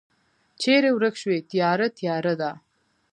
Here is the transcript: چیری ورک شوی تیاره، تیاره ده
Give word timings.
چیری 0.61 0.91
ورک 0.93 1.15
شوی 1.21 1.37
تیاره، 1.49 1.87
تیاره 1.97 2.33
ده 2.41 2.51